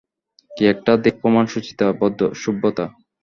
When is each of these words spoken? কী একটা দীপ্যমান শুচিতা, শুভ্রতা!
কী 0.51 0.63
একটা 0.65 0.91
দীপ্যমান 1.03 1.45
শুচিতা, 1.47 1.87
শুভ্রতা! 2.33 2.85